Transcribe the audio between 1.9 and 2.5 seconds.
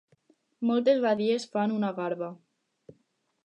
garba.